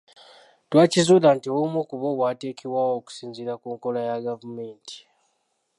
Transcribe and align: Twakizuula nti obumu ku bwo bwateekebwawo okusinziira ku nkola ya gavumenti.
Twakizuula 0.69 1.29
nti 1.35 1.47
obumu 1.53 1.79
ku 1.89 1.93
bwo 1.99 2.09
bwateekebwawo 2.17 2.93
okusinziira 2.99 3.53
ku 3.61 3.67
nkola 3.75 3.99
ya 4.09 4.17
gavumenti. 4.25 4.97